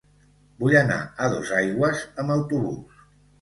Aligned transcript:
Vull 0.63 0.77
anar 0.79 0.97
a 1.01 1.27
Dosaigües 1.33 2.01
amb 2.25 2.35
autobús. 2.39 3.05